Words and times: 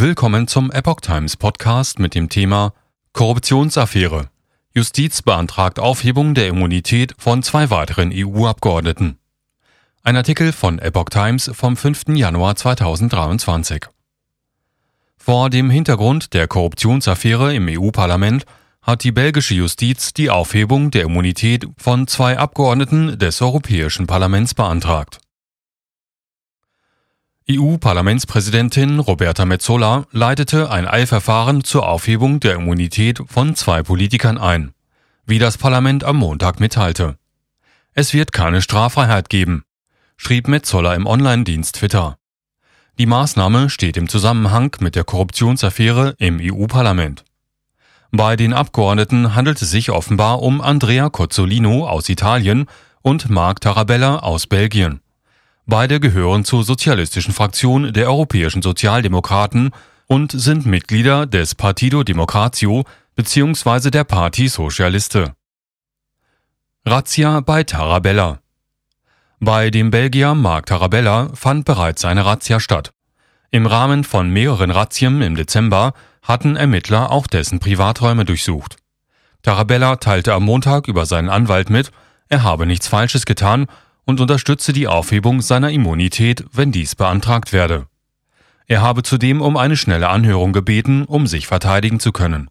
Willkommen 0.00 0.48
zum 0.48 0.72
Epoch 0.72 1.02
Times 1.02 1.36
Podcast 1.36 1.98
mit 1.98 2.14
dem 2.14 2.30
Thema 2.30 2.72
Korruptionsaffäre. 3.12 4.30
Justiz 4.72 5.20
beantragt 5.20 5.78
Aufhebung 5.78 6.32
der 6.32 6.48
Immunität 6.48 7.14
von 7.18 7.42
zwei 7.42 7.68
weiteren 7.68 8.10
EU-Abgeordneten. 8.10 9.18
Ein 10.02 10.16
Artikel 10.16 10.52
von 10.52 10.78
Epoch 10.78 11.10
Times 11.10 11.50
vom 11.52 11.76
5. 11.76 12.16
Januar 12.16 12.56
2023. 12.56 13.88
Vor 15.18 15.50
dem 15.50 15.68
Hintergrund 15.68 16.32
der 16.32 16.48
Korruptionsaffäre 16.48 17.54
im 17.54 17.68
EU-Parlament 17.68 18.46
hat 18.80 19.04
die 19.04 19.12
belgische 19.12 19.52
Justiz 19.52 20.14
die 20.14 20.30
Aufhebung 20.30 20.90
der 20.90 21.02
Immunität 21.02 21.66
von 21.76 22.06
zwei 22.06 22.38
Abgeordneten 22.38 23.18
des 23.18 23.42
Europäischen 23.42 24.06
Parlaments 24.06 24.54
beantragt. 24.54 25.18
EU-Parlamentspräsidentin 27.58 28.98
Roberta 28.98 29.44
Metsola 29.44 30.04
leitete 30.12 30.70
ein 30.70 30.86
Eilverfahren 30.86 31.64
zur 31.64 31.88
Aufhebung 31.88 32.38
der 32.38 32.54
Immunität 32.54 33.20
von 33.26 33.56
zwei 33.56 33.82
Politikern 33.82 34.38
ein, 34.38 34.72
wie 35.26 35.38
das 35.38 35.58
Parlament 35.58 36.04
am 36.04 36.16
Montag 36.16 36.60
mitteilte. 36.60 37.16
Es 37.92 38.14
wird 38.14 38.32
keine 38.32 38.62
Straffreiheit 38.62 39.28
geben, 39.28 39.64
schrieb 40.16 40.48
Metzola 40.48 40.94
im 40.94 41.06
Online-Dienst 41.06 41.76
Twitter. 41.76 42.18
Die 42.98 43.06
Maßnahme 43.06 43.70
steht 43.70 43.96
im 43.96 44.08
Zusammenhang 44.08 44.76
mit 44.80 44.94
der 44.94 45.04
Korruptionsaffäre 45.04 46.14
im 46.18 46.38
EU-Parlament. 46.40 47.24
Bei 48.12 48.36
den 48.36 48.52
Abgeordneten 48.52 49.34
handelt 49.34 49.60
es 49.62 49.70
sich 49.70 49.90
offenbar 49.90 50.42
um 50.42 50.60
Andrea 50.60 51.10
Cozzolino 51.10 51.88
aus 51.88 52.08
Italien 52.08 52.66
und 53.02 53.30
Marc 53.30 53.60
Tarabella 53.60 54.18
aus 54.18 54.46
Belgien. 54.46 55.00
Beide 55.70 56.00
gehören 56.00 56.44
zur 56.44 56.64
sozialistischen 56.64 57.32
Fraktion 57.32 57.92
der 57.92 58.08
Europäischen 58.08 58.60
Sozialdemokraten 58.60 59.70
und 60.08 60.32
sind 60.32 60.66
Mitglieder 60.66 61.26
des 61.26 61.54
Partido 61.54 62.02
Democratio 62.02 62.82
bzw. 63.14 63.90
der 63.90 64.02
Parti 64.02 64.48
Socialiste. 64.48 65.32
Razzia 66.84 67.38
bei 67.38 67.62
Tarabella 67.62 68.40
Bei 69.38 69.70
dem 69.70 69.92
Belgier 69.92 70.34
Marc 70.34 70.66
Tarabella 70.66 71.30
fand 71.34 71.66
bereits 71.66 72.04
eine 72.04 72.26
Razzia 72.26 72.58
statt. 72.58 72.90
Im 73.52 73.66
Rahmen 73.66 74.02
von 74.02 74.28
mehreren 74.28 74.72
Razzien 74.72 75.22
im 75.22 75.36
Dezember 75.36 75.92
hatten 76.22 76.56
Ermittler 76.56 77.12
auch 77.12 77.28
dessen 77.28 77.60
Privaträume 77.60 78.24
durchsucht. 78.24 78.74
Tarabella 79.42 79.94
teilte 79.96 80.34
am 80.34 80.42
Montag 80.42 80.88
über 80.88 81.06
seinen 81.06 81.28
Anwalt 81.28 81.70
mit, 81.70 81.92
er 82.28 82.42
habe 82.42 82.66
nichts 82.66 82.88
Falsches 82.88 83.24
getan 83.24 83.68
und 84.10 84.20
unterstütze 84.20 84.72
die 84.72 84.88
Aufhebung 84.88 85.40
seiner 85.40 85.70
Immunität, 85.70 86.44
wenn 86.52 86.72
dies 86.72 86.96
beantragt 86.96 87.52
werde. 87.52 87.86
Er 88.66 88.82
habe 88.82 89.04
zudem 89.04 89.40
um 89.40 89.56
eine 89.56 89.76
schnelle 89.76 90.08
Anhörung 90.08 90.52
gebeten, 90.52 91.04
um 91.04 91.28
sich 91.28 91.46
verteidigen 91.46 92.00
zu 92.00 92.10
können. 92.10 92.50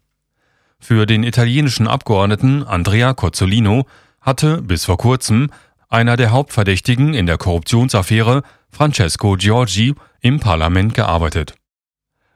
Für 0.78 1.04
den 1.04 1.22
italienischen 1.22 1.86
Abgeordneten 1.86 2.62
Andrea 2.64 3.12
Cozzolino 3.12 3.84
hatte 4.22 4.62
bis 4.62 4.86
vor 4.86 4.96
kurzem 4.96 5.50
einer 5.90 6.16
der 6.16 6.30
Hauptverdächtigen 6.30 7.12
in 7.12 7.26
der 7.26 7.36
Korruptionsaffäre, 7.36 8.42
Francesco 8.70 9.36
Giorgi, 9.36 9.94
im 10.22 10.40
Parlament 10.40 10.94
gearbeitet. 10.94 11.56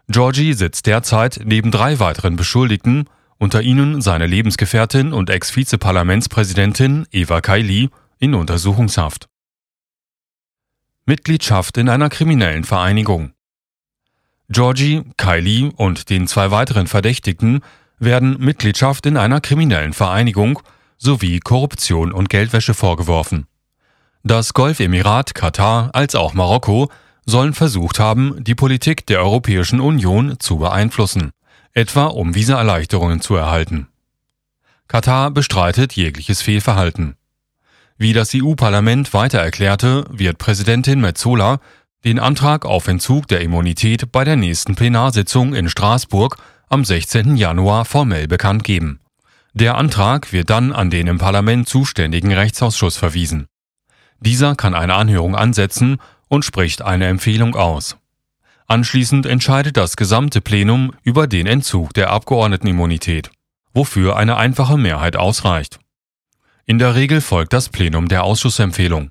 Giorgi 0.09 0.53
sitzt 0.53 0.87
derzeit 0.87 1.41
neben 1.45 1.71
drei 1.71 1.99
weiteren 1.99 2.37
Beschuldigten, 2.37 3.09
unter 3.39 3.63
ihnen 3.63 4.03
seine 4.03 4.27
Lebensgefährtin 4.27 5.15
und 5.15 5.31
Ex-Vizeparlamentspräsidentin 5.31 7.07
Eva 7.11 7.41
Kaili 7.41 7.89
in 8.19 8.35
Untersuchungshaft. 8.35 9.29
Mitgliedschaft 11.07 11.77
in 11.77 11.89
einer 11.89 12.09
kriminellen 12.09 12.65
Vereinigung. 12.65 13.33
Georgie, 14.49 15.03
Kylie 15.17 15.71
und 15.77 16.11
den 16.11 16.27
zwei 16.27 16.51
weiteren 16.51 16.87
Verdächtigten 16.87 17.61
werden 17.99 18.39
Mitgliedschaft 18.39 19.07
in 19.07 19.17
einer 19.17 19.41
kriminellen 19.41 19.93
Vereinigung 19.93 20.61
sowie 20.99 21.41
Korruption 21.41 22.13
und 22.13 22.29
Geldwäsche 22.29 22.75
vorgeworfen. 22.75 23.47
Das 24.23 24.55
Golfemirat, 24.55 25.35
Katar 25.35 25.91
als 25.93 26.15
auch 26.15 26.33
Marokko 26.35 26.91
sollen 27.27 27.55
versucht 27.55 27.99
haben, 27.99 28.43
die 28.43 28.55
Politik 28.55 29.07
der 29.07 29.21
Europäischen 29.21 29.81
Union 29.81 30.37
zu 30.39 30.59
beeinflussen, 30.59 31.33
etwa 31.73 32.07
um 32.07 32.35
Visaerleichterungen 32.35 33.21
zu 33.21 33.35
erhalten. 33.35 33.89
Katar 34.89 35.31
bestreitet 35.31 35.95
jegliches 35.95 36.43
Fehlverhalten. 36.43 37.17
Wie 37.97 38.13
das 38.13 38.33
EU-Parlament 38.35 39.15
weiter 39.15 39.39
erklärte, 39.39 40.05
wird 40.11 40.39
Präsidentin 40.39 41.01
Metzola 41.01 41.61
den 42.05 42.19
Antrag 42.19 42.67
auf 42.67 42.89
Entzug 42.89 43.29
der 43.29 43.41
Immunität 43.41 44.11
bei 44.11 44.25
der 44.25 44.35
nächsten 44.35 44.75
Plenarsitzung 44.75 45.55
in 45.55 45.69
Straßburg 45.69 46.37
am 46.69 46.85
16. 46.85 47.37
Januar 47.37 47.85
formell 47.85 48.27
bekannt 48.27 48.65
geben. 48.65 48.99
Der 49.53 49.77
Antrag 49.77 50.33
wird 50.33 50.51
dann 50.51 50.73
an 50.73 50.91
den 50.91 51.07
im 51.07 51.19
Parlament 51.19 51.69
zuständigen 51.69 52.33
Rechtsausschuss 52.33 52.97
verwiesen. 52.97 53.47
Dieser 54.19 54.57
kann 54.57 54.75
eine 54.75 54.95
Anhörung 54.95 55.37
ansetzen 55.37 55.99
und 56.27 56.45
spricht 56.45 56.83
eine 56.83 57.07
Empfehlung 57.07 57.55
aus. 57.55 57.97
Anschließend 58.67 59.25
entscheidet 59.25 59.77
das 59.77 59.95
gesamte 59.95 60.41
Plenum 60.41 60.93
über 61.05 61.29
den 61.29 61.47
Entzug 61.47 61.95
der 61.95 62.11
Abgeordnetenimmunität, 62.11 63.31
wofür 63.73 64.17
eine 64.17 64.37
einfache 64.37 64.77
Mehrheit 64.77 65.15
ausreicht. 65.15 65.79
In 66.67 66.79
der 66.79 66.95
Regel 66.95 67.21
folgt 67.21 67.53
das 67.53 67.69
Plenum 67.69 68.09
der 68.09 68.25
Ausschussempfehlung. 68.25 69.11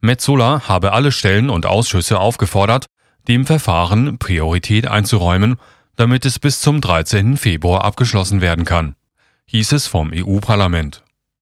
Metzola 0.00 0.68
habe 0.68 0.92
alle 0.92 1.10
Stellen 1.10 1.50
und 1.50 1.66
Ausschüsse 1.66 2.20
aufgefordert, 2.20 2.86
dem 3.26 3.46
Verfahren 3.46 4.18
Priorität 4.18 4.86
einzuräumen, 4.86 5.56
damit 5.96 6.24
es 6.24 6.38
bis 6.38 6.60
zum 6.60 6.80
13. 6.80 7.36
Februar 7.36 7.84
abgeschlossen 7.84 8.40
werden 8.40 8.64
kann, 8.64 8.94
hieß 9.46 9.72
es 9.72 9.86
vom 9.86 10.12
EU-Parlament. 10.14 11.02